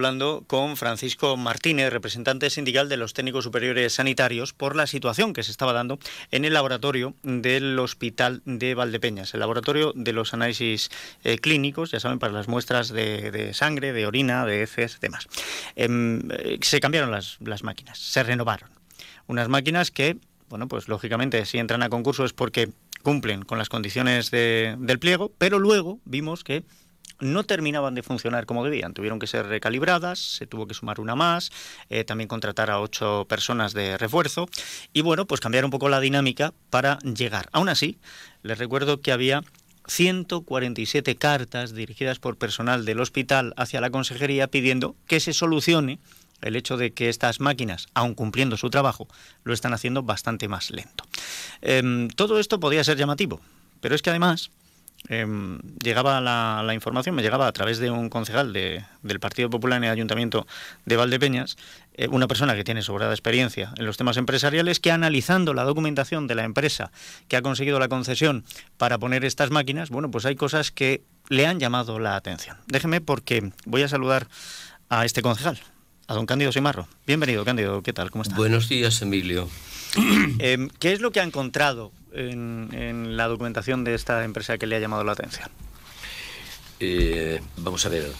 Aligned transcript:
hablando 0.00 0.44
con 0.46 0.78
Francisco 0.78 1.36
Martínez, 1.36 1.92
representante 1.92 2.48
sindical 2.48 2.88
de 2.88 2.96
los 2.96 3.12
técnicos 3.12 3.44
superiores 3.44 3.92
sanitarios, 3.92 4.54
por 4.54 4.74
la 4.74 4.86
situación 4.86 5.34
que 5.34 5.42
se 5.42 5.50
estaba 5.50 5.74
dando 5.74 5.98
en 6.30 6.46
el 6.46 6.54
laboratorio 6.54 7.12
del 7.22 7.78
Hospital 7.78 8.40
de 8.46 8.72
Valdepeñas, 8.72 9.34
el 9.34 9.40
laboratorio 9.40 9.92
de 9.94 10.14
los 10.14 10.32
análisis 10.32 10.88
eh, 11.22 11.36
clínicos, 11.36 11.90
ya 11.90 12.00
saben, 12.00 12.18
para 12.18 12.32
las 12.32 12.48
muestras 12.48 12.88
de, 12.88 13.50
sangre, 13.52 13.92
de 13.92 14.06
orina, 14.06 14.46
de 14.46 14.62
heces, 14.62 15.00
demás. 15.00 15.26
Em, 15.76 16.22
eh, 16.30 16.58
se 16.62 16.80
cambiaron 16.80 17.10
las, 17.10 17.38
máquinas, 17.62 17.98
se 17.98 18.22
renovaron. 18.22 18.70
Unas 19.26 19.50
máquinas 19.50 19.90
que, 19.90 20.16
bueno, 20.48 20.66
pues 20.66 20.88
lógicamente 20.88 21.44
si 21.44 21.58
entran 21.58 21.82
a 21.82 21.90
concurso 21.90 22.24
es 22.24 22.32
porque 22.32 22.70
cumplen 23.02 23.42
con 23.42 23.58
las 23.58 23.68
condiciones 23.68 24.30
del 24.30 24.98
pliego, 24.98 25.30
pero 25.36 25.58
luego 25.58 26.00
vimos 26.06 26.42
que 26.42 26.64
no 27.20 27.44
terminaban 27.44 27.94
de 27.94 28.02
funcionar 28.02 28.46
como 28.46 28.64
debían. 28.64 28.94
Tuvieron 28.94 29.18
que 29.18 29.26
ser 29.26 29.46
recalibradas, 29.46 30.18
se 30.18 30.46
tuvo 30.46 30.66
que 30.66 30.74
sumar 30.74 31.00
una 31.00 31.14
más, 31.14 31.50
eh, 31.88 32.04
también 32.04 32.28
contratar 32.28 32.70
a 32.70 32.80
ocho 32.80 33.26
personas 33.28 33.72
de 33.72 33.98
refuerzo 33.98 34.48
y 34.92 35.02
bueno, 35.02 35.26
pues 35.26 35.40
cambiar 35.40 35.64
un 35.64 35.70
poco 35.70 35.88
la 35.88 36.00
dinámica 36.00 36.52
para 36.70 36.98
llegar. 37.00 37.48
Aún 37.52 37.68
así, 37.68 37.98
les 38.42 38.58
recuerdo 38.58 39.00
que 39.00 39.12
había 39.12 39.42
147 39.86 41.16
cartas 41.16 41.74
dirigidas 41.74 42.18
por 42.18 42.36
personal 42.36 42.84
del 42.84 43.00
hospital 43.00 43.54
hacia 43.56 43.80
la 43.80 43.90
consejería 43.90 44.46
pidiendo 44.46 44.94
que 45.06 45.20
se 45.20 45.32
solucione 45.32 45.98
el 46.42 46.56
hecho 46.56 46.76
de 46.76 46.92
que 46.92 47.08
estas 47.08 47.40
máquinas, 47.40 47.88
aun 47.94 48.14
cumpliendo 48.14 48.56
su 48.56 48.70
trabajo, 48.70 49.08
lo 49.44 49.52
están 49.52 49.74
haciendo 49.74 50.02
bastante 50.02 50.48
más 50.48 50.70
lento. 50.70 51.04
Em, 51.60 52.08
todo 52.08 52.38
esto 52.38 52.60
podía 52.60 52.84
ser 52.84 52.96
llamativo, 52.96 53.40
pero 53.80 53.94
es 53.94 54.02
que 54.02 54.10
además 54.10 54.50
Em, 55.08 55.58
llegaba 55.82 56.20
la, 56.20 56.74
información, 56.74 57.14
me 57.14 57.22
llegaba 57.22 57.46
a 57.46 57.52
través 57.52 57.78
de 57.78 57.90
un 57.90 58.10
concejal 58.10 58.52
del 58.52 59.20
Partido 59.20 59.50
Popular 59.50 59.78
en 59.78 59.84
el 59.84 59.90
Ayuntamiento 59.90 60.46
de 60.84 60.96
Valdepeñas, 60.96 61.56
eh, 61.94 62.08
una 62.08 62.28
persona 62.28 62.54
que 62.54 62.64
tiene 62.64 62.82
sobrada 62.82 63.12
experiencia 63.12 63.72
en 63.76 63.86
los 63.86 63.96
temas 63.96 64.16
empresariales, 64.18 64.78
que 64.78 64.92
analizando 64.92 65.54
la 65.54 65.64
documentación 65.64 66.26
de 66.26 66.34
la 66.34 66.44
empresa 66.44 66.92
que 67.28 67.36
ha 67.36 67.42
conseguido 67.42 67.78
la 67.78 67.88
concesión 67.88 68.44
para 68.76 68.98
poner 68.98 69.24
estas 69.24 69.50
máquinas, 69.50 69.90
bueno, 69.90 70.10
pues 70.10 70.26
hay 70.26 70.36
cosas 70.36 70.70
que 70.70 71.02
le 71.28 71.46
han 71.46 71.58
llamado 71.58 71.98
la 71.98 72.16
atención. 72.16 72.56
Déjeme 72.66 73.00
porque 73.00 73.52
voy 73.64 73.82
a 73.82 73.88
saludar 73.88 74.28
a 74.90 75.04
este 75.04 75.22
concejal, 75.22 75.58
a 76.06 76.14
don 76.14 76.26
Cándido 76.26 76.52
Simarro. 76.52 76.88
Bienvenido, 77.06 77.44
Cándido, 77.44 77.82
¿qué 77.82 77.92
tal? 77.92 78.10
¿Cómo 78.10 78.22
está? 78.22 78.36
Buenos 78.36 78.68
días, 78.68 79.00
Emilio. 79.02 79.48
Em, 80.38 80.68
¿Qué 80.78 80.92
es 80.92 81.00
lo 81.00 81.10
que 81.10 81.20
ha 81.20 81.24
encontrado 81.24 81.92
en, 82.12 83.16
la 83.16 83.28
documentación 83.28 83.84
de 83.84 83.94
esta 83.94 84.24
empresa 84.24 84.58
que 84.58 84.66
le 84.66 84.76
ha 84.76 84.80
llamado 84.80 85.04
la 85.04 85.12
atención? 85.12 85.48
Eh, 86.80 87.40
vamos 87.58 87.84
a 87.84 87.88
ver, 87.88 88.10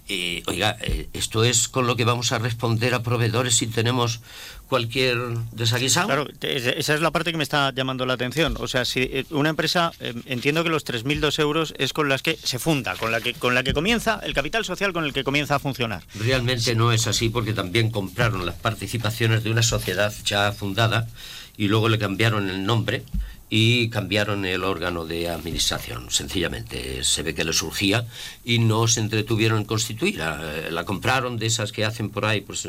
eh, 0.10 0.42
oiga, 0.48 0.76
eh, 0.82 1.08
esto 1.14 1.44
es 1.44 1.68
con 1.68 1.86
lo 1.86 1.96
que 1.96 2.04
vamos 2.04 2.32
a 2.32 2.40
responder 2.40 2.96
a 2.96 3.04
proveedores 3.04 3.56
si 3.58 3.68
tenemos 3.68 4.22
cualquier 4.68 5.18
desaguisado. 5.52 6.08
Claro, 6.08 6.28
esa 6.42 6.96
es 6.96 7.02
la 7.02 7.12
parte 7.12 7.32
que 7.32 7.38
me 7.38 7.44
está 7.44 7.72
llamando 7.72 8.08
la 8.08 8.14
atención. 8.14 8.56
O 8.60 8.68
sea, 8.68 8.86
si 8.86 9.02
eh, 9.02 9.26
una 9.30 9.50
empresa, 9.50 9.92
entiendo 10.26 10.64
que 10.64 10.70
los 10.72 10.84
3.002 10.84 11.40
euros 11.40 11.74
es 11.78 11.94
con 11.94 12.10
las 12.10 12.24
que 12.24 12.38
se 12.44 12.58
funda, 12.58 12.96
con 12.96 13.12
la 13.12 13.22
que, 13.22 13.36
con 13.36 13.54
la 13.54 13.62
que 13.62 13.74
comienza, 13.74 14.20
el 14.24 14.34
capital 14.34 14.66
social 14.66 14.94
con 14.94 15.06
el 15.06 15.14
que 15.14 15.24
comienza 15.24 15.56
a 15.56 15.60
funcionar. 15.60 16.04
Realmente 16.16 16.74
no 16.74 16.92
es 16.92 17.06
así 17.06 17.30
porque 17.30 17.54
también 17.54 17.92
compraron 17.92 18.48
las 18.48 18.56
participaciones 18.56 19.44
de 19.44 19.52
una 19.52 19.64
sociedad 19.64 20.12
ya 20.26 20.52
fundada 20.52 21.08
y 21.56 21.68
luego 21.68 21.88
le 21.88 22.00
cambiaron 22.00 22.50
el 22.50 22.66
nombre 22.66 23.04
y 23.50 23.90
cambiaron 23.90 24.46
el 24.46 24.64
órgano 24.64 25.06
de 25.06 25.30
administración. 25.30 26.12
Sencillamente 26.12 27.04
se 27.04 27.24
ve 27.24 27.34
que 27.34 27.44
le 27.44 27.54
surgía 27.54 28.06
y 28.46 28.60
no 28.60 28.88
se 28.88 29.00
entretuvieron 29.00 29.60
en 29.60 29.66
constituirla. 29.66 30.40
Eh, 30.44 30.72
la 30.72 30.86
compraron 30.86 31.38
de 31.38 31.48
esas 31.48 31.72
que 31.72 31.84
hacen 31.84 32.10
por 32.10 32.26
ahí, 32.26 32.42
pues 32.42 32.68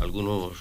algunos. 0.00 0.56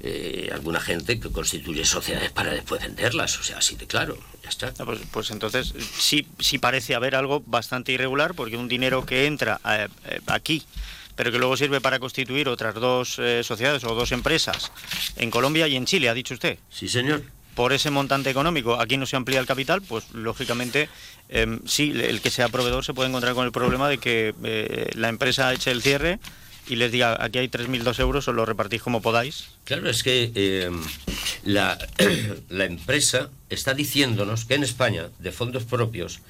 Eh, 0.00 0.50
alguna 0.52 0.78
gente 0.78 1.18
que 1.18 1.28
constituye 1.28 1.84
sociedades 1.84 2.30
para 2.30 2.52
después 2.52 2.80
venderlas, 2.80 3.36
o 3.40 3.42
sea, 3.42 3.58
así 3.58 3.74
de 3.74 3.88
claro, 3.88 4.16
ya 4.44 4.48
está. 4.48 4.72
Pues, 4.84 5.00
pues, 5.10 5.32
entonces 5.32 5.74
sí, 5.98 6.24
sí 6.38 6.58
parece 6.58 6.94
haber 6.94 7.16
algo 7.16 7.42
bastante 7.44 7.90
irregular, 7.90 8.34
porque 8.34 8.56
un 8.56 8.68
dinero 8.68 9.04
que 9.04 9.26
entra 9.26 9.60
eh, 9.68 9.88
aquí 10.26 10.64
pero 11.16 11.32
que 11.32 11.38
luego 11.38 11.56
sirve 11.56 11.80
para 11.80 11.98
constituir 11.98 12.48
otras 12.48 12.76
dos 12.76 13.20
sociedades 13.42 13.82
o 13.82 13.92
dos 13.92 14.12
empresas 14.12 14.70
en 15.16 15.32
Colombia 15.32 15.66
y 15.66 15.74
en 15.74 15.84
Chile, 15.84 16.08
ha 16.08 16.14
dicho 16.14 16.32
usted. 16.32 16.60
Sí, 16.70 16.86
señor 16.86 17.24
por 17.58 17.72
ese 17.72 17.90
montante 17.90 18.30
económico 18.30 18.80
aquí 18.80 18.96
no 18.96 19.04
se 19.04 19.16
amplía 19.16 19.40
el 19.40 19.46
capital, 19.46 19.82
pues 19.82 20.12
lógicamente 20.12 20.88
em, 21.28 21.58
sí, 21.66 21.90
el 21.92 22.20
que 22.20 22.30
sea 22.30 22.48
proveedor 22.50 22.84
se 22.84 22.94
puede 22.94 23.08
encontrar 23.08 23.34
con 23.34 23.44
el 23.46 23.50
problema 23.50 23.88
de 23.88 23.98
que 23.98 24.32
eh, 24.44 24.90
la 24.94 25.08
empresa 25.08 25.52
eche 25.52 25.72
el 25.72 25.82
cierre 25.82 26.20
y 26.68 26.76
les 26.76 26.92
diga 26.92 27.18
aquí 27.18 27.40
hay 27.40 27.48
3.002 27.48 27.98
euros, 27.98 28.28
os 28.28 28.34
lo 28.36 28.46
repartís 28.46 28.80
como 28.80 29.02
podáis. 29.02 29.48
Claro, 29.64 29.90
es 29.90 30.04
que 30.04 30.30
em, 30.36 30.80
la, 31.42 31.76
la 32.48 32.64
empresa 32.64 33.28
está 33.50 33.74
diciéndonos 33.74 34.44
que 34.44 34.54
en 34.54 34.62
España 34.62 35.08
de 35.18 35.32
fondos 35.32 35.64
propios 35.64 36.20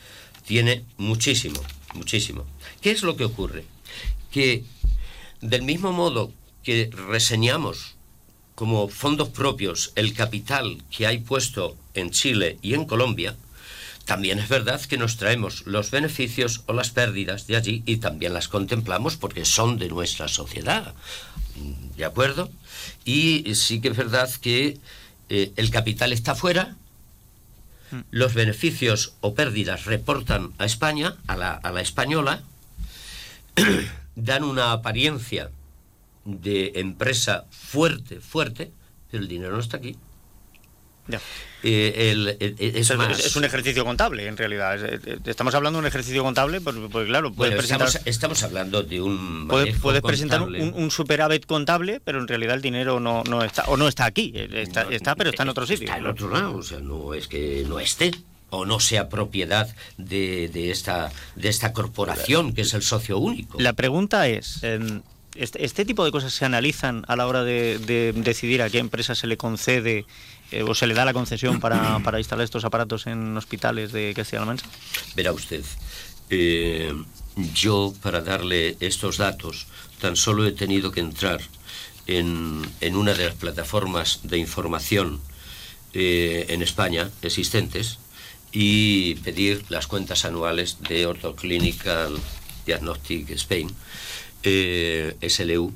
tiene 0.46 0.86
muchísimo, 0.96 1.60
muchísimo. 1.92 2.46
¿Qué 2.80 2.90
es 2.90 3.02
lo 3.02 3.18
que 3.18 3.24
ocurre? 3.24 3.64
Que 4.30 4.64
del 5.42 5.60
mismo 5.60 5.92
modo 5.92 6.32
que 6.62 6.88
reseñamos 6.90 7.97
como 8.58 8.88
fondos 8.88 9.28
propios 9.28 9.92
el 9.94 10.14
capital 10.14 10.82
que 10.90 11.06
hay 11.06 11.18
puesto 11.18 11.76
en 11.94 12.10
Chile 12.10 12.58
y 12.60 12.74
en 12.74 12.86
Colombia, 12.86 13.36
también 14.04 14.40
es 14.40 14.48
verdad 14.48 14.80
que 14.80 14.98
nos 14.98 15.16
traemos 15.16 15.64
los 15.64 15.92
beneficios 15.92 16.62
o 16.66 16.72
las 16.72 16.90
pérdidas 16.90 17.46
de 17.46 17.54
allí 17.54 17.84
y 17.86 17.98
también 17.98 18.34
las 18.34 18.48
contemplamos 18.48 19.16
porque 19.16 19.44
son 19.44 19.78
de 19.78 19.88
nuestra 19.88 20.26
sociedad. 20.26 20.92
¿De 21.96 22.04
acuerdo? 22.04 22.50
Y 23.04 23.54
sí 23.54 23.80
que 23.80 23.90
es 23.90 23.96
verdad 23.96 24.28
que 24.40 24.76
eh, 25.28 25.52
el 25.54 25.70
capital 25.70 26.12
está 26.12 26.34
fuera, 26.34 26.74
mm. 27.92 28.00
los 28.10 28.34
beneficios 28.34 29.12
o 29.20 29.34
pérdidas 29.34 29.84
reportan 29.84 30.52
a 30.58 30.64
España, 30.64 31.14
a 31.28 31.36
la, 31.36 31.52
a 31.52 31.70
la 31.70 31.80
española, 31.80 32.42
dan 34.16 34.42
una 34.42 34.72
apariencia 34.72 35.52
de 36.28 36.72
empresa 36.76 37.46
fuerte, 37.50 38.20
fuerte, 38.20 38.70
pero 39.10 39.22
el 39.22 39.28
dinero 39.28 39.54
no 39.54 39.60
está 39.60 39.78
aquí. 39.78 39.96
Eh, 41.62 42.36
es, 42.74 42.90
un 43.36 43.44
ejercicio 43.44 43.84
contable, 43.84 44.26
en 44.26 44.36
realidad. 44.36 44.78
Estamos 45.24 45.54
hablando 45.54 45.78
de 45.78 45.80
un 45.80 45.86
ejercicio 45.86 46.22
contable, 46.22 46.60
porque, 46.60 47.06
claro, 47.06 47.32
estamos, 48.04 48.42
hablando 48.42 48.82
de 48.82 49.00
un. 49.00 49.48
puedes 49.48 50.02
presentar 50.02 50.42
un, 50.42 50.90
superávit 50.90 51.46
contable, 51.46 52.00
pero 52.04 52.20
en 52.20 52.28
realidad 52.28 52.56
el 52.56 52.62
dinero 52.62 53.00
no, 53.00 53.24
no 53.24 53.42
está, 53.42 53.64
o 53.64 53.76
no 53.76 53.88
está 53.88 54.04
aquí. 54.04 54.32
Está, 54.34 54.82
está 54.82 55.16
pero 55.16 55.30
está 55.30 55.44
en 55.44 55.48
otro 55.48 55.66
sitio. 55.66 55.86
Está 55.86 55.98
en 55.98 56.06
otro 56.06 56.28
lado, 56.30 56.56
o 56.56 56.62
sea, 56.62 56.78
no 56.78 57.14
es 57.14 57.26
que 57.26 57.64
no 57.66 57.80
esté 57.80 58.12
o 58.50 58.64
no 58.64 58.80
sea 58.80 59.08
propiedad 59.08 59.68
de, 59.96 60.48
de, 60.48 60.70
esta, 60.70 61.10
de 61.36 61.48
esta 61.48 61.72
corporación 61.72 62.54
que 62.54 62.62
es 62.62 62.74
el 62.74 62.82
socio 62.82 63.18
único. 63.18 63.60
La 63.60 63.72
pregunta 63.72 64.28
es, 64.28 64.62
em, 64.62 65.02
este, 65.38 65.64
este, 65.64 65.84
tipo 65.84 66.04
de 66.04 66.10
cosas 66.10 66.32
se 66.32 66.44
analizan 66.44 67.04
a 67.06 67.16
la 67.16 67.26
hora 67.26 67.44
de, 67.44 68.12
decidir 68.16 68.60
a 68.62 68.70
qué 68.70 68.78
empresa 68.78 69.14
se 69.14 69.26
le 69.26 69.36
concede 69.36 70.04
eh, 70.50 70.62
o 70.62 70.74
se 70.74 70.86
le 70.86 70.94
da 70.94 71.04
la 71.04 71.12
concesión 71.12 71.60
para, 71.60 72.18
instalar 72.18 72.44
estos 72.44 72.64
aparatos 72.64 73.06
en 73.06 73.36
hospitales 73.36 73.92
de 73.92 74.12
Castilla-La 74.14 74.46
Mancha? 74.46 74.66
Verá 75.14 75.32
usted, 75.32 75.64
eh, 76.30 76.92
yo 77.54 77.94
para 78.02 78.20
darle 78.20 78.76
estos 78.80 79.18
datos 79.18 79.66
tan 80.00 80.16
solo 80.16 80.46
he 80.46 80.52
tenido 80.52 80.90
que 80.90 81.00
entrar 81.00 81.40
en, 82.06 82.66
una 82.94 83.14
de 83.14 83.26
las 83.26 83.34
plataformas 83.34 84.20
de 84.24 84.38
información 84.38 85.20
eh, 85.92 86.46
en 86.48 86.62
España 86.62 87.10
existentes 87.22 87.98
y 88.50 89.16
pedir 89.16 89.64
las 89.68 89.86
cuentas 89.86 90.24
anuales 90.24 90.78
de 90.80 91.06
Orthoclinical 91.06 92.18
Diagnostic 92.66 93.30
Spain 93.30 93.70
eh, 94.42 95.16
SLU. 95.28 95.72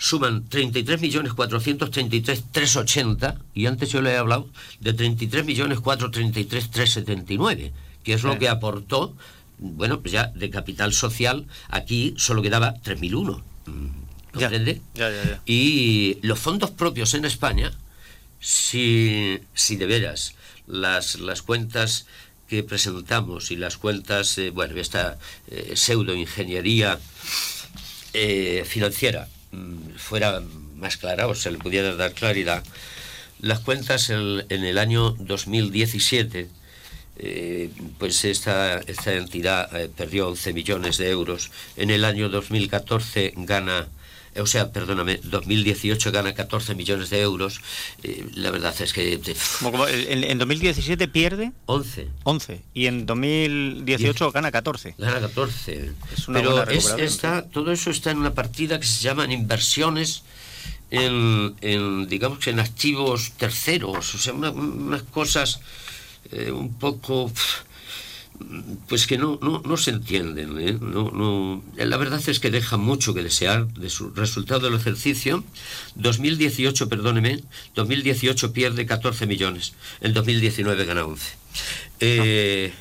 suman 0.00 0.48
33.433.380 0.48 3.38
y 3.54 3.66
antes 3.66 3.90
yo 3.90 4.00
le 4.00 4.12
he 4.12 4.16
hablado 4.16 4.48
de 4.80 4.96
33.433.379, 4.96 7.72
que 8.02 8.14
es 8.14 8.22
lo 8.22 8.38
que 8.38 8.48
aportó, 8.48 9.14
bueno, 9.58 10.00
pues 10.00 10.12
ya 10.12 10.28
de 10.28 10.48
capital 10.48 10.94
social, 10.94 11.46
aquí 11.68 12.14
solo 12.16 12.40
quedaba 12.40 12.76
3.001. 12.76 13.42
¿Comprende? 14.32 14.80
Ya, 14.94 15.10
ya, 15.10 15.22
ya, 15.22 15.42
y 15.44 16.16
los 16.22 16.38
fondos 16.38 16.70
propios 16.70 17.12
en 17.12 17.26
España, 17.26 17.70
si, 18.40 19.38
si 19.52 19.76
de 19.76 19.84
veras 19.84 20.34
las, 20.66 21.20
las 21.20 21.42
cuentas 21.42 22.06
que 22.48 22.62
presentamos 22.62 23.50
y 23.50 23.56
las 23.56 23.76
cuentas, 23.76 24.38
eh, 24.38 24.48
bueno, 24.50 24.80
esta 24.80 25.18
eh, 25.48 25.72
pseudoingeniería 25.74 26.98
eh, 28.14 28.64
financiera 28.66 29.28
fuera 29.96 30.42
más 30.76 30.96
clara 30.96 31.26
o 31.26 31.34
se 31.34 31.50
le 31.50 31.58
pudiera 31.58 31.94
dar 31.96 32.12
claridad, 32.12 32.62
las 33.40 33.60
cuentas 33.60 34.10
en 34.10 34.44
el 34.50 34.78
año 34.78 35.12
2017, 35.18 36.48
eh, 37.22 37.70
pues 37.98 38.24
esta, 38.24 38.78
esta 38.80 39.12
entidad 39.14 39.74
eh, 39.78 39.90
perdió 39.94 40.28
11 40.28 40.52
millones 40.52 40.96
de 40.98 41.10
euros, 41.10 41.50
en 41.76 41.90
el 41.90 42.04
año 42.04 42.28
2014 42.28 43.34
gana 43.36 43.88
o 44.38 44.46
sea, 44.46 44.70
perdóname, 44.70 45.20
2018 45.24 46.12
gana 46.12 46.34
14 46.34 46.74
millones 46.74 47.10
de 47.10 47.20
euros. 47.20 47.60
Eh, 48.02 48.26
la 48.34 48.50
verdad 48.50 48.74
es 48.80 48.92
que... 48.92 49.14
en, 49.14 50.38
2017 50.38 51.08
pierde 51.08 51.52
11. 51.66 52.08
11. 52.24 52.62
Y 52.74 52.86
en 52.86 53.06
2018 53.06 54.30
gana 54.32 54.52
14. 54.52 54.94
Gana 54.98 55.20
14. 55.20 55.92
Pero 56.32 56.68
está, 56.68 57.48
todo 57.48 57.72
eso 57.72 57.90
está 57.90 58.10
en 58.10 58.18
una 58.18 58.34
partida 58.34 58.78
que 58.78 58.86
se 58.86 59.02
llaman 59.02 59.32
inversiones 59.32 60.22
en, 60.90 62.06
digamos 62.08 62.38
que 62.38 62.50
en 62.50 62.60
activos 62.60 63.32
terceros. 63.36 64.14
O 64.14 64.18
sea, 64.18 64.32
unas 64.32 65.02
cosas 65.04 65.60
eh, 66.30 66.50
un 66.50 66.74
poco 66.74 67.32
pues 68.88 69.06
que 69.06 69.18
no, 69.18 69.38
no, 69.42 69.62
no 69.64 69.76
se 69.76 69.90
entienden. 69.90 70.58
¿eh? 70.60 70.78
No, 70.80 71.10
no, 71.10 71.62
la 71.76 71.96
verdad 71.96 72.20
es 72.26 72.40
que 72.40 72.50
deja 72.50 72.76
mucho 72.76 73.14
que 73.14 73.22
desear 73.22 73.68
de 73.68 73.90
su 73.90 74.10
resultado 74.10 74.60
del 74.60 74.74
ejercicio. 74.74 75.44
2018, 75.96 76.88
perdóneme, 76.88 77.40
2018 77.74 78.52
pierde 78.52 78.86
14 78.86 79.26
millones, 79.26 79.74
en 80.00 80.14
2019 80.14 80.84
gana 80.84 81.04
11. 81.04 81.26
Eh, 82.00 82.72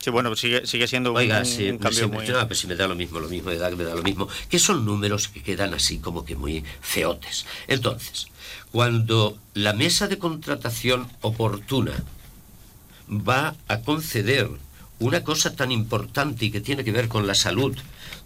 Sí, 0.00 0.10
bueno, 0.10 0.36
sigue, 0.36 0.64
sigue 0.64 0.86
siendo 0.86 1.12
Oiga, 1.12 1.40
un, 1.40 1.44
sí, 1.44 1.68
un 1.68 1.78
cambio 1.78 2.04
sí, 2.04 2.06
muy... 2.06 2.28
no, 2.28 2.46
pues 2.46 2.60
si 2.60 2.68
me 2.68 2.76
da 2.76 2.86
lo 2.86 2.94
mismo, 2.94 3.18
lo 3.18 3.28
mismo, 3.28 3.50
me 3.50 3.56
da, 3.56 3.68
me 3.70 3.82
da 3.82 3.96
lo 3.96 4.02
mismo, 4.04 4.28
que 4.48 4.60
son 4.60 4.84
números 4.84 5.26
que 5.26 5.42
quedan 5.42 5.74
así 5.74 5.98
como 5.98 6.24
que 6.24 6.36
muy 6.36 6.62
feotes. 6.80 7.46
Entonces, 7.66 8.28
cuando 8.70 9.36
la 9.54 9.72
mesa 9.72 10.06
de 10.06 10.18
contratación 10.18 11.08
oportuna 11.20 12.04
va 13.10 13.56
a 13.66 13.80
conceder 13.80 14.48
una 15.00 15.22
cosa 15.22 15.54
tan 15.54 15.70
importante 15.72 16.46
y 16.46 16.50
que 16.50 16.60
tiene 16.60 16.82
que 16.84 16.92
ver 16.92 17.08
con 17.08 17.26
la 17.26 17.34
salud 17.34 17.76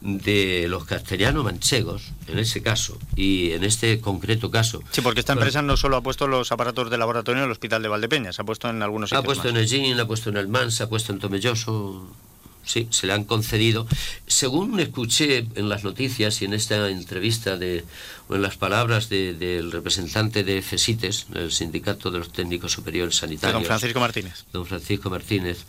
de 0.00 0.66
los 0.68 0.84
castellanos 0.84 1.44
manchegos, 1.44 2.02
en 2.26 2.38
ese 2.38 2.62
caso, 2.62 2.98
y 3.14 3.52
en 3.52 3.62
este 3.62 4.00
concreto 4.00 4.50
caso. 4.50 4.82
Sí, 4.90 5.00
porque 5.00 5.20
esta 5.20 5.34
empresa 5.34 5.62
no 5.62 5.76
solo 5.76 5.96
ha 5.96 6.02
puesto 6.02 6.26
los 6.26 6.50
aparatos 6.50 6.90
de 6.90 6.98
laboratorio 6.98 7.40
en 7.42 7.46
el 7.46 7.52
hospital 7.52 7.82
de 7.82 7.88
Valdepeñas, 7.88 8.38
ha 8.40 8.44
puesto 8.44 8.68
en 8.68 8.82
algunos 8.82 9.12
Ha 9.12 9.16
sitios 9.18 9.26
puesto 9.26 9.44
más. 9.44 9.50
en 9.52 9.56
el 9.58 9.68
GIN, 9.68 10.00
ha 10.00 10.06
puesto 10.06 10.30
en 10.30 10.36
el 10.38 10.48
Mansa, 10.48 10.84
ha 10.84 10.88
puesto 10.88 11.12
en 11.12 11.18
Tomelloso. 11.20 12.08
Sí, 12.64 12.86
se 12.90 13.08
le 13.08 13.12
han 13.12 13.24
concedido. 13.24 13.88
Según 14.28 14.78
escuché 14.78 15.46
en 15.56 15.68
las 15.68 15.82
noticias 15.82 16.42
y 16.42 16.44
en 16.44 16.54
esta 16.54 16.88
entrevista 16.90 17.56
de, 17.56 17.84
o 18.28 18.36
en 18.36 18.42
las 18.42 18.56
palabras 18.56 19.08
de- 19.08 19.34
del 19.34 19.72
representante 19.72 20.44
de 20.44 20.62
FESITES, 20.62 21.26
el 21.34 21.50
Sindicato 21.50 22.12
de 22.12 22.20
los 22.20 22.30
Técnicos 22.32 22.70
Superiores 22.70 23.14
de 23.16 23.20
Sanitarios, 23.20 23.54
don 23.62 23.66
Francisco 23.66 23.98
Martínez. 23.98 24.44
don 24.52 24.64
Francisco 24.64 25.10
Martínez, 25.10 25.64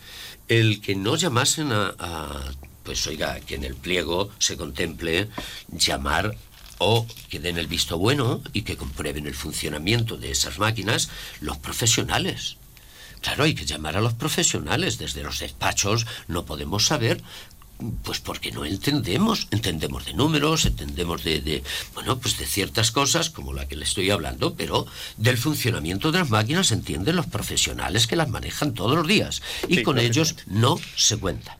el 0.47 0.81
que 0.81 0.95
no 0.95 1.15
llamasen 1.15 1.71
a, 1.71 2.51
pues 2.83 3.05
oiga, 3.07 3.39
que 3.39 3.55
en 3.55 3.63
el 3.63 3.75
pliego 3.75 4.29
se 4.39 4.57
contemple 4.57 5.29
llamar 5.69 6.35
o 6.79 7.07
que 7.29 7.39
den 7.39 7.57
el 7.57 7.67
visto 7.67 7.97
bueno 7.97 8.41
y 8.51 8.63
que 8.63 8.77
comprueben 8.77 9.25
el 9.25 9.35
funcionamiento 9.35 10.17
de 10.17 10.31
esas 10.31 10.59
máquinas 10.59 11.09
los 11.39 11.57
profesionales. 11.57 12.57
Claro, 13.21 13.45
hay 13.45 13.55
que 13.55 13.65
llamar 13.65 13.95
a 13.95 14.01
los 14.01 14.13
profesionales. 14.13 14.97
Desde 14.97 15.23
los 15.23 15.39
despachos 15.39 16.05
no 16.27 16.45
podemos 16.45 16.85
saber, 16.85 17.23
pues 18.03 18.19
porque 18.19 18.51
no 18.51 18.65
entendemos. 18.65 19.47
Entendemos 19.51 20.05
de 20.05 20.13
números, 20.13 20.65
entendemos 20.65 21.23
de, 21.23 21.41
de, 21.41 21.63
bueno, 21.93 22.19
pues 22.19 22.37
de 22.37 22.45
ciertas 22.45 22.91
cosas, 22.91 23.29
como 23.29 23.53
la 23.53 23.67
que 23.67 23.75
le 23.75 23.85
estoy 23.85 24.09
hablando, 24.09 24.55
pero 24.55 24.85
del 25.17 25.37
funcionamiento 25.37 26.11
de 26.11 26.19
las 26.19 26.29
máquinas 26.29 26.71
entienden 26.71 27.15
los 27.15 27.27
profesionales 27.27 28.07
que 28.07 28.15
las 28.15 28.29
manejan 28.29 28.73
todos 28.73 28.95
los 28.95 29.07
días. 29.07 29.41
Y 29.67 29.77
Sí, 29.77 29.83
con 29.83 29.99
ellos 29.99 30.35
no 30.47 30.79
se 30.95 31.17
cuenta. 31.17 31.57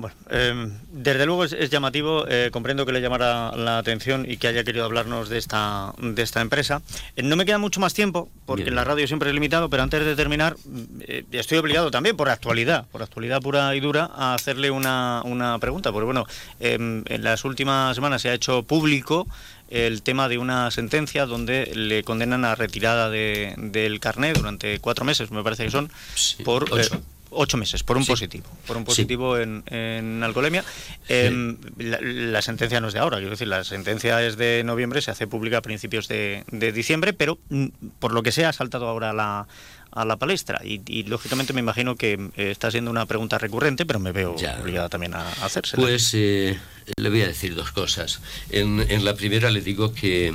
Bueno, 0.00 0.14
eh, 0.30 0.70
desde 0.92 1.26
luego 1.26 1.42
es, 1.42 1.52
es 1.52 1.70
llamativo, 1.70 2.24
eh, 2.28 2.50
comprendo 2.52 2.86
que 2.86 2.92
le 2.92 3.00
llamara 3.00 3.50
la 3.56 3.78
atención 3.78 4.30
y 4.30 4.36
que 4.36 4.46
haya 4.46 4.62
querido 4.62 4.84
hablarnos 4.84 5.28
de 5.28 5.38
esta, 5.38 5.92
de 5.98 6.22
esta 6.22 6.40
empresa. 6.40 6.82
Eh, 7.16 7.24
no 7.24 7.34
me 7.34 7.44
queda 7.44 7.58
mucho 7.58 7.80
más 7.80 7.94
tiempo, 7.94 8.30
porque 8.46 8.62
Bien. 8.62 8.74
en 8.74 8.76
la 8.76 8.84
radio 8.84 9.08
siempre 9.08 9.28
es 9.30 9.34
limitado, 9.34 9.68
pero 9.68 9.82
antes 9.82 10.04
de 10.04 10.14
terminar, 10.14 10.54
mm, 10.64 10.82
eh, 11.00 11.24
estoy 11.32 11.58
obligado 11.58 11.90
también, 11.90 12.16
por 12.16 12.28
actualidad, 12.28 12.86
por 12.92 13.02
actualidad 13.02 13.40
pura 13.42 13.74
y 13.74 13.80
dura, 13.80 14.08
a 14.14 14.34
hacerle 14.34 14.70
una, 14.70 15.20
una 15.24 15.58
pregunta. 15.58 15.90
Porque 15.90 16.04
bueno, 16.04 16.26
eh, 16.60 16.74
en 16.78 17.24
las 17.24 17.44
últimas 17.44 17.96
semanas 17.96 18.22
se 18.22 18.28
ha 18.30 18.34
hecho 18.34 18.62
público 18.62 19.26
el 19.68 20.02
tema 20.02 20.28
de 20.28 20.38
una 20.38 20.70
sentencia 20.70 21.26
donde 21.26 21.72
le 21.74 22.04
condenan 22.04 22.44
a 22.44 22.54
retirada 22.54 23.10
de- 23.10 23.52
del 23.58 23.98
carnet 23.98 24.36
durante 24.38 24.78
cuatro 24.78 25.04
meses, 25.04 25.32
me 25.32 25.42
parece 25.42 25.64
que 25.64 25.70
son, 25.72 25.90
Sí, 26.14 26.42
por... 26.44 26.62
eh, 26.68 26.86
ocho. 26.86 27.02
Ocho 27.30 27.56
meses, 27.56 27.82
por 27.82 27.96
un 27.96 28.04
Sí. 28.04 28.12
positivo, 28.12 28.44
por 28.66 28.76
un 28.76 28.82
Sí. 28.82 28.86
positivo 28.86 29.38
en, 29.38 29.62
en 29.66 30.22
alcoholemia. 30.22 30.64
Em, 31.08 31.56
la, 31.78 31.98
la 32.00 32.42
sentencia 32.42 32.80
no 32.80 32.88
es 32.88 32.94
de 32.94 33.00
ahora, 33.00 33.18
quiero 33.18 33.30
decir, 33.32 33.48
la 33.48 33.64
sentencia 33.64 34.24
es 34.26 34.36
de 34.36 34.62
noviembre, 34.64 35.00
se 35.02 35.10
hace 35.10 35.26
pública 35.26 35.58
a 35.58 35.62
principios 35.62 36.08
de, 36.08 36.44
de 36.50 36.72
diciembre, 36.72 37.12
pero 37.12 37.38
mm, 37.50 37.66
por 37.98 38.12
lo 38.12 38.22
que 38.22 38.32
sea 38.32 38.48
ha 38.50 38.52
saltado 38.52 38.88
ahora 38.88 39.10
a 39.10 39.12
la, 39.12 39.46
a 39.90 40.04
la 40.04 40.16
palestra 40.16 40.60
y, 40.64 40.80
y, 40.86 41.04
lógicamente 41.04 41.52
me 41.52 41.60
imagino 41.60 41.96
que 41.96 42.12
eh, 42.36 42.50
está 42.50 42.70
siendo 42.70 42.90
una 42.90 43.06
pregunta 43.06 43.38
recurrente, 43.38 43.86
pero 43.86 43.98
me 43.98 44.12
veo 44.12 44.36
Ya. 44.36 44.58
obligada 44.62 44.88
también 44.88 45.14
a, 45.14 45.22
a 45.28 45.44
hacerse. 45.46 45.76
Pues 45.76 46.12
eh, 46.14 46.58
le 46.96 47.08
voy 47.10 47.22
a 47.22 47.26
decir 47.26 47.54
dos 47.54 47.72
cosas. 47.72 48.20
En, 48.50 48.84
en 48.88 49.04
la 49.04 49.14
primera 49.14 49.50
le 49.50 49.60
digo 49.62 49.92
que 49.94 50.34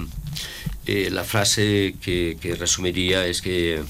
eh, 0.87 1.09
la 1.11 1.23
frase 1.23 1.95
que, 2.01 2.37
que 2.41 2.55
resumiría 2.55 3.25
es 3.27 3.41
que, 3.41 3.83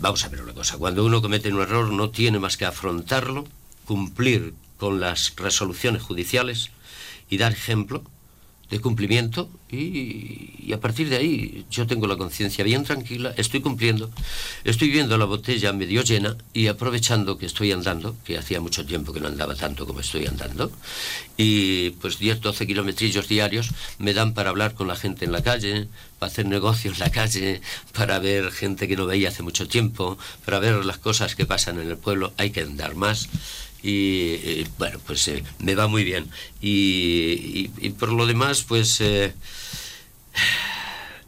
vamos 0.00 0.24
a 0.24 0.28
ver 0.28 0.42
una 0.42 0.54
cosa, 0.54 0.78
cuando 0.78 1.04
uno 1.04 1.20
comete 1.20 1.52
un 1.52 1.60
error 1.60 1.92
no 1.92 2.10
tiene 2.10 2.38
más 2.38 2.56
que 2.56 2.64
afrontarlo, 2.64 3.46
cumplir 3.84 4.54
con 4.78 4.98
las 4.98 5.34
resoluciones 5.36 6.02
judiciales 6.02 6.70
y 7.28 7.36
dar 7.36 7.52
ejemplo 7.52 8.02
de 8.70 8.80
cumplimiento 8.80 9.50
y, 9.70 10.50
y 10.58 10.72
a 10.72 10.80
partir 10.80 11.08
de 11.08 11.16
ahí 11.16 11.64
yo 11.70 11.86
tengo 11.86 12.06
la 12.06 12.16
conciencia 12.16 12.62
bien 12.64 12.84
tranquila, 12.84 13.34
estoy 13.36 13.60
cumpliendo, 13.60 14.10
estoy 14.64 14.90
viendo 14.90 15.18
la 15.18 15.24
botella 15.24 15.72
medio 15.72 16.02
llena 16.02 16.36
y 16.52 16.68
aprovechando 16.68 17.38
que 17.38 17.46
estoy 17.46 17.72
andando, 17.72 18.16
que 18.24 18.38
hacía 18.38 18.60
mucho 18.60 18.86
tiempo 18.86 19.12
que 19.12 19.20
no 19.20 19.28
andaba 19.28 19.54
tanto 19.56 19.86
como 19.86 20.00
estoy 20.00 20.26
andando, 20.26 20.70
y 21.36 21.90
pues 22.00 22.18
10, 22.18 22.40
12 22.40 22.66
kilometrillos 22.66 23.26
diarios 23.26 23.70
me 23.98 24.14
dan 24.14 24.34
para 24.34 24.50
hablar 24.50 24.74
con 24.74 24.86
la 24.86 24.96
gente 24.96 25.24
en 25.24 25.32
la 25.32 25.42
calle, 25.42 25.88
para 26.18 26.30
hacer 26.30 26.46
negocios 26.46 26.94
en 26.94 27.00
la 27.00 27.10
calle, 27.10 27.60
para 27.92 28.18
ver 28.18 28.52
gente 28.52 28.86
que 28.86 28.96
no 28.96 29.06
veía 29.06 29.30
hace 29.30 29.42
mucho 29.42 29.66
tiempo, 29.66 30.18
para 30.44 30.60
ver 30.60 30.84
las 30.84 30.98
cosas 30.98 31.34
que 31.34 31.46
pasan 31.46 31.80
en 31.80 31.88
el 31.88 31.96
pueblo, 31.96 32.32
hay 32.36 32.50
que 32.50 32.60
andar 32.60 32.94
más 32.94 33.28
y 33.82 34.34
eh, 34.42 34.66
bueno, 34.78 34.98
pues 35.06 35.26
eh, 35.28 35.42
me 35.58 35.74
va 35.74 35.86
muy 35.86 36.04
bien. 36.04 36.28
Y, 36.60 37.68
por 37.98 38.12
lo 38.12 38.26
demás, 38.26 38.64
pues 38.66 39.00
eh, 39.00 39.32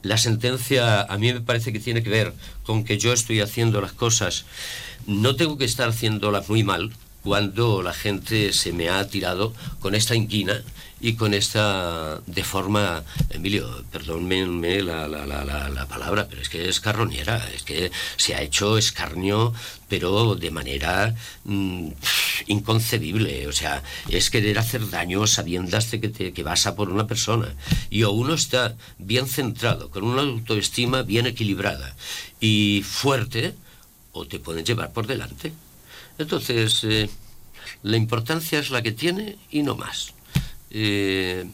la 0.02 0.18
sentencia 0.18 1.02
a 1.02 1.18
mí 1.18 1.32
me 1.32 1.40
parece 1.40 1.73
que 1.73 1.80
tiene 1.80 2.02
que 2.02 2.11
ver 2.11 2.35
con 2.64 2.85
que 2.85 2.99
yo 2.99 3.12
estoy 3.12 3.40
haciendo 3.40 3.80
las 3.80 3.92
cosas, 3.92 4.44
no 5.06 5.37
tengo 5.37 5.59
que 5.59 5.64
estar 5.64 5.88
haciéndolas 5.88 6.49
muy 6.49 6.62
mal 6.62 6.92
cuando 7.23 7.82
la 7.82 7.92
gente 7.92 8.52
se 8.52 8.73
me 8.73 8.88
ha 8.88 9.06
tirado 9.09 9.54
con 9.80 9.94
esta 9.94 10.14
inquina 10.14 10.62
y 11.02 11.14
con 11.14 11.35
esta 11.35 12.21
de 12.26 12.44
forma, 12.44 13.02
Emilio, 13.28 13.85
perdónme 13.90 14.82
la, 14.82 15.09
la, 15.09 15.26
la, 15.26 15.44
la, 15.44 15.68
la 15.68 15.87
palabra, 15.87 16.28
pero 16.30 16.40
es 16.40 16.49
que 16.49 16.68
es 16.68 16.78
carroñera, 16.78 17.44
es 17.52 17.64
que 17.64 17.90
se 18.16 18.37
ha 18.37 18.40
hecho 18.40 18.78
escarnio, 18.78 19.52
pero 19.88 20.37
de 20.37 20.52
manera 20.52 21.12
mm, 21.44 21.88
inconcebible, 22.47 23.49
o 23.49 23.52
sea, 23.52 23.82
es 24.09 24.30
querer 24.30 24.61
hacer 24.61 24.88
daño 24.90 25.26
sabiendo 25.26 25.76
de 25.76 26.00
que, 26.00 26.09
te, 26.09 26.32
que 26.32 26.42
vas 26.44 26.66
a 26.66 26.76
por 26.76 26.88
una 26.88 27.09
persona. 27.09 27.52
Y 27.90 28.04
o 28.04 28.12
uno 28.12 28.35
está 28.35 28.76
bien 28.99 29.26
centrado, 29.26 29.90
con 29.90 30.04
una 30.04 30.23
autoestima 30.23 31.02
bien 31.02 31.26
equilibrada 31.26 31.97
y 32.40 32.85
fuerte, 32.87 33.54
o 34.12 34.25
te 34.26 34.38
pueden 34.38 34.64
llevar 34.64 34.92
por 34.92 35.09
delante. 35.09 35.52
Entonces, 36.18 36.85
eh, 36.85 37.11
la 37.82 37.97
importancia 37.97 38.61
es 38.61 38.71
la 38.71 38.82
que 38.82 38.92
tiene 38.92 39.37
y 39.50 39.62
no 39.62 39.75
más. 39.75 40.14
Eh, 40.75 41.45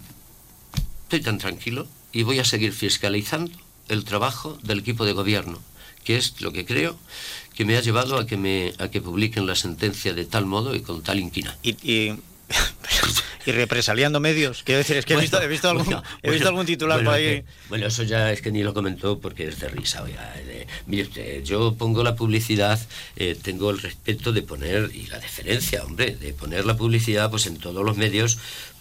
estoy 1.04 1.20
tan 1.20 1.38
tranquilo 1.38 1.86
y 2.12 2.22
voy 2.22 2.38
a 2.38 2.44
seguir 2.44 2.72
fiscalizando 2.72 3.52
el 3.88 4.04
trabajo 4.04 4.58
del 4.62 4.80
equipo 4.80 5.04
de 5.04 5.12
gobierno, 5.12 5.60
que 6.04 6.16
es 6.16 6.40
lo 6.40 6.52
que 6.52 6.64
creo 6.64 6.96
que 7.54 7.64
me 7.64 7.76
ha 7.76 7.80
llevado 7.80 8.16
a 8.18 8.26
que 8.26 8.36
me 8.36 8.72
a 8.78 8.88
que 8.88 9.00
publiquen 9.00 9.46
la 9.46 9.56
sentencia 9.56 10.14
de 10.14 10.24
tal 10.24 10.46
modo 10.46 10.74
y 10.76 10.80
con 10.80 11.02
tal 11.02 11.18
inquina. 11.18 11.56
Y, 11.62 11.70
y, 11.82 12.16
y 13.46 13.50
represaliando 13.52 14.20
medios, 14.20 14.62
quiero 14.62 14.78
decir, 14.78 14.96
es 14.98 15.04
que 15.04 15.14
he, 15.14 15.16
visto, 15.16 15.40
he 15.42 15.48
visto 15.48 15.68
algún, 15.68 15.86
Bueno, 15.86 16.02
he 16.22 16.30
visto 16.30 16.44
bueno, 16.44 16.48
algún 16.50 16.66
titular 16.66 16.98
bueno, 16.98 17.10
por 17.10 17.16
ahí. 17.18 17.24
que- 17.24 17.44
bueno, 17.68 17.86
eso 17.86 18.04
ya 18.04 18.30
es 18.30 18.40
que 18.42 18.52
ni 18.52 18.62
lo 18.62 18.72
comentó 18.74 19.18
porque 19.18 19.48
es 19.48 19.58
de 19.58 19.68
risa. 19.68 20.02
Oiga, 20.04 20.32
de- 20.36 20.66
mire 20.86 21.02
usted, 21.04 21.42
yo 21.42 21.74
pongo 21.74 22.04
la 22.04 22.14
publicidad, 22.14 22.78
eh, 23.16 23.36
tengo 23.42 23.70
el 23.70 23.80
respeto 23.80 24.32
de 24.32 24.42
poner, 24.42 24.90
y 24.94 25.06
la 25.08 25.18
deferencia, 25.18 25.82
hombre, 25.82 26.14
de 26.14 26.32
poner 26.34 26.64
la 26.64 26.76
publicidad 26.76 27.30
pues 27.30 27.46
en 27.46 27.56
todos 27.58 27.84
los 27.84 27.96
medios, 27.96 28.38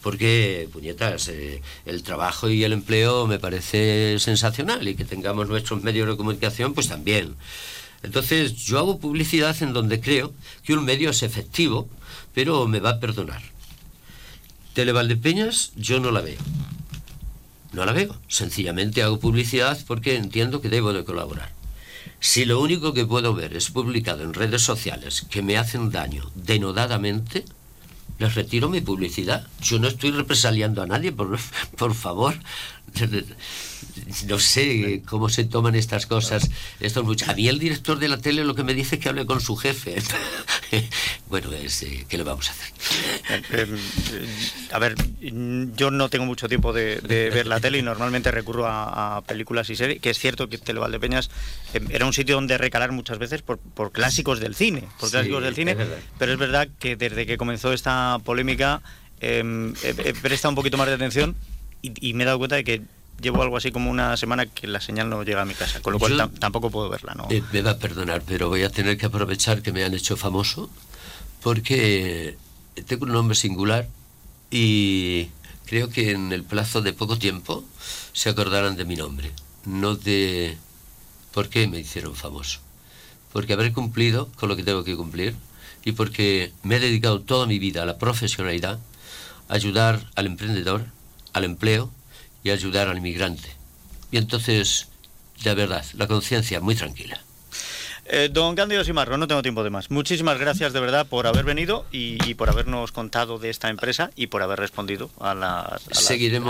porque, 0.07 0.69
puñetas, 0.71 1.27
eh, 1.27 1.61
el 1.85 2.01
trabajo 2.01 2.49
y 2.49 2.63
el 2.63 2.71
empleo 2.71 3.27
me 3.27 3.39
parece 3.39 4.17
sensacional 4.19 4.87
y 4.87 4.95
que 4.95 5.03
tengamos 5.03 5.49
nuestros 5.49 5.83
medios 5.83 6.07
de 6.07 6.15
comunicación, 6.15 6.73
pues 6.73 6.87
también. 6.87 7.35
Entonces, 8.03 8.55
yo 8.55 8.79
hago 8.79 8.99
publicidad 8.99 9.61
en 9.61 9.73
donde 9.73 9.99
creo 9.99 10.33
que 10.63 10.75
un 10.75 10.85
medio 10.85 11.09
es 11.09 11.23
efectivo, 11.23 11.89
pero 12.33 12.69
me 12.69 12.79
va 12.79 12.91
a 12.91 12.99
perdonar. 13.01 13.41
Televaldepeñas 14.73 15.73
yo 15.75 15.99
no 15.99 16.11
la 16.11 16.21
veo. 16.21 16.39
No 17.73 17.83
la 17.83 17.91
veo. 17.91 18.15
Sencillamente 18.29 19.03
hago 19.03 19.19
publicidad 19.19 19.77
porque 19.87 20.15
entiendo 20.15 20.61
que 20.61 20.69
debo 20.69 20.93
de 20.93 21.03
colaborar. 21.03 21.51
Si 22.21 22.45
lo 22.45 22.61
único 22.61 22.93
que 22.93 23.05
puedo 23.05 23.33
ver 23.33 23.57
es 23.57 23.71
publicado 23.71 24.23
en 24.23 24.33
redes 24.33 24.61
sociales 24.61 25.25
que 25.29 25.41
me 25.41 25.57
hacen 25.57 25.91
daño 25.91 26.31
denodadamente, 26.33 27.43
les 28.19 28.33
retiro 28.35 28.69
mi 28.69 28.81
publicidad. 28.81 29.47
Yo 29.61 29.79
no 29.79 29.87
estoy 29.87 30.11
represaliando 30.11 30.81
a 30.81 30.87
nadie, 30.87 31.11
por, 31.11 31.37
por 31.77 31.93
favor. 31.93 32.35
No 34.27 34.39
sé 34.39 35.01
cómo 35.05 35.29
se 35.29 35.43
toman 35.43 35.75
estas 35.75 36.05
cosas. 36.05 36.49
Esto 36.79 37.05
A 37.27 37.33
mí 37.33 37.47
el 37.47 37.59
director 37.59 37.99
de 37.99 38.07
la 38.07 38.17
tele 38.17 38.43
lo 38.43 38.55
que 38.55 38.63
me 38.63 38.73
dice 38.73 38.95
es 38.95 39.01
que 39.01 39.09
hable 39.09 39.25
con 39.25 39.41
su 39.41 39.55
jefe. 39.55 39.95
bueno, 41.29 41.51
es, 41.53 41.83
eh, 41.83 42.05
¿qué 42.07 42.17
le 42.17 42.23
vamos 42.23 42.49
a 42.49 42.51
hacer? 42.51 42.73
Eh, 43.29 43.41
eh, 43.51 44.27
a 44.71 44.79
ver, 44.79 44.95
yo 45.75 45.91
no 45.91 46.09
tengo 46.09 46.25
mucho 46.25 46.47
tiempo 46.47 46.73
de, 46.73 46.99
ver 47.03 47.47
la 47.47 47.59
tele 47.59 47.79
y 47.79 47.81
normalmente 47.81 48.31
recurro 48.31 48.65
a, 48.67 49.21
películas 49.27 49.69
y 49.69 49.75
series, 49.75 50.01
que 50.01 50.09
es 50.09 50.19
cierto 50.19 50.47
que 50.49 50.57
Televaldepeñas 50.57 51.29
era 51.89 52.05
un 52.05 52.13
sitio 52.13 52.35
donde 52.35 52.57
recalar 52.57 52.91
muchas 52.91 53.17
veces 53.17 53.41
por, 53.41 53.59
clásicos 53.91 54.39
del 54.39 54.55
cine, 54.55 54.83
por 54.99 55.09
clásicos 55.09 55.43
del 55.43 55.55
cine, 55.55 55.75
pero 56.17 56.33
es 56.33 56.39
verdad 56.39 56.67
que 56.79 56.95
desde 56.95 57.25
que 57.25 57.37
comenzó 57.37 57.73
esta 57.73 58.19
polémica 58.23 58.81
he, 59.19 60.13
prestado 60.21 60.51
un 60.51 60.55
poquito 60.55 60.77
más 60.77 60.87
de 60.87 60.93
atención 60.93 61.35
y 61.99 62.13
me 62.13 62.23
he 62.23 62.25
dado 62.25 62.37
cuenta 62.37 62.55
de 62.55 62.63
que 62.63 62.81
llevo 63.21 63.41
algo 63.41 63.57
así 63.57 63.71
como 63.71 63.89
una 63.89 64.15
semana 64.17 64.45
que 64.45 64.67
la 64.67 64.81
señal 64.81 65.09
no 65.09 65.23
llega 65.23 65.41
a 65.41 65.45
mi 65.45 65.53
casa, 65.53 65.81
con 65.81 65.93
lo 65.93 65.99
cual 65.99 66.31
tampoco 66.39 66.69
puedo 66.69 66.89
verla. 66.89 67.13
¿no? 67.15 67.27
Eh, 67.29 67.43
me 67.51 67.61
va 67.61 67.71
a 67.71 67.77
perdonar, 67.77 68.21
pero 68.25 68.49
voy 68.49 68.63
a 68.63 68.69
tener 68.69 68.97
que 68.97 69.07
aprovechar 69.07 69.61
que 69.61 69.71
me 69.71 69.83
han 69.83 69.93
hecho 69.93 70.17
famoso 70.17 70.69
porque 71.41 72.37
tengo 72.85 73.05
un 73.05 73.13
nombre 73.13 73.35
singular 73.35 73.87
y 74.51 75.29
creo 75.65 75.89
que 75.89 76.11
en 76.11 76.31
el 76.31 76.43
plazo 76.43 76.81
de 76.81 76.93
poco 76.93 77.17
tiempo 77.17 77.63
se 78.13 78.29
acordarán 78.29 78.75
de 78.75 78.85
mi 78.85 78.95
nombre, 78.95 79.31
no 79.65 79.95
de 79.95 80.57
por 81.33 81.49
qué 81.49 81.67
me 81.67 81.79
hicieron 81.79 82.15
famoso. 82.15 82.59
Porque 83.33 83.53
habré 83.53 83.73
cumplido 83.73 84.29
con 84.35 84.49
lo 84.49 84.55
que 84.55 84.63
tengo 84.63 84.83
que 84.83 84.95
cumplir 84.95 85.35
y 85.83 85.91
porque 85.91 86.51
me 86.63 86.77
he 86.77 86.79
dedicado 86.79 87.21
toda 87.21 87.45
mi 87.45 87.59
vida 87.59 87.83
a 87.83 87.85
la 87.85 87.97
profesionalidad, 87.97 88.79
a 89.49 89.53
ayudar 89.53 90.09
al 90.15 90.25
emprendedor, 90.25 90.85
al 91.37 91.45
empleo 91.45 91.91
y 92.43 92.51
ayudar 92.51 92.87
al 92.87 92.97
inmigrante. 92.97 93.49
Y 94.11 94.17
entonces, 94.17 94.87
de 95.43 95.53
verdad, 95.53 95.85
la 95.93 96.07
conciencia 96.07 96.59
muy 96.59 96.75
tranquila. 96.75 97.21
Eh, 98.09 98.29
don 98.31 98.55
Cándido 98.55 98.85
Simarro, 98.85 99.17
no 99.17 99.27
tengo 99.27 99.41
tiempo 99.41 99.63
de 99.65 99.69
más. 99.69 99.91
Muchísimas 99.91 100.39
gracias 100.39 100.71
de 100.71 100.79
verdad 100.79 101.07
por 101.07 101.27
haber 101.27 101.43
venido 101.43 101.85
y, 101.91 102.35
por 102.35 102.49
habernos 102.49 102.93
contado 102.93 103.37
de 103.37 103.49
esta 103.49 103.69
empresa 103.69 104.11
y 104.15 104.27
por 104.27 104.41
haber 104.41 104.59
respondido 104.59 105.09
a 105.19 105.35
la, 105.35 105.79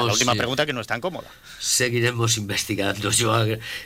última 0.03 0.33
eh, 0.33 0.37
pregunta 0.37 0.67
que 0.67 0.73
no 0.73 0.81
es 0.81 0.87
tan 0.87 1.01
cómoda. 1.01 1.27
Seguiremos 1.59 2.37
investigando. 2.37 3.09
Yo, 3.09 3.33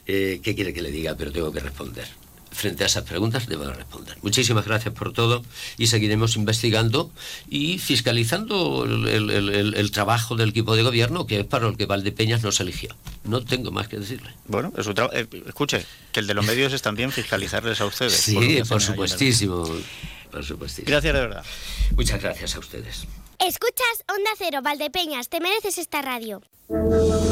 eh, 0.05 0.41
¿qué 0.43 0.53
quiere 0.53 0.73
que 0.73 0.81
le 0.81 0.91
diga? 0.91 1.15
Pero 1.15 1.31
tengo 1.31 1.51
que 1.53 1.61
responder 1.61 2.07
frente 2.51 2.83
a 2.83 2.87
esas 2.87 3.03
preguntas 3.03 3.47
debo 3.47 3.65
responder. 3.65 4.17
Muchísimas 4.21 4.65
gracias 4.65 4.93
por 4.93 5.13
todo 5.13 5.43
y 5.77 5.87
seguiremos 5.87 6.35
investigando 6.35 7.11
y 7.49 7.79
fiscalizando 7.79 8.85
el, 8.85 9.91
trabajo 9.91 10.35
del 10.35 10.49
equipo 10.49 10.75
de 10.75 10.83
gobierno 10.83 11.25
que 11.25 11.39
es 11.39 11.45
para 11.45 11.67
el 11.67 11.77
que 11.77 11.85
Valdepeñas 11.85 12.43
nos 12.43 12.59
eligió. 12.59 12.95
No 13.23 13.43
tengo 13.43 13.71
más 13.71 13.87
que 13.87 13.99
decirle. 13.99 14.31
Bueno, 14.47 14.71
eh, 15.13 15.27
escuche, 15.47 15.85
que 16.11 16.19
el 16.19 16.27
de 16.27 16.33
los 16.33 16.45
medios 16.45 16.73
es 16.73 16.81
también 16.81 17.11
fiscalizarles 17.11 17.81
a 17.81 17.85
ustedes. 17.85 18.13
Sí, 18.13 18.61
por, 18.67 18.81
supuestísimo, 18.81 19.67
por 20.31 20.43
supuestísimo. 20.43 20.87
Gracias 20.87 21.13
de 21.13 21.19
verdad. 21.19 21.45
Muchas 21.95 22.21
gracias 22.21 22.55
a 22.55 22.59
ustedes. 22.59 23.07
Escuchas 23.39 24.03
Onda 24.07 24.31
Cero, 24.37 24.59
Valdepeñas, 24.61 25.29
te 25.29 25.39
mereces 25.39 25.77
esta 25.77 26.01
radio. 26.01 26.41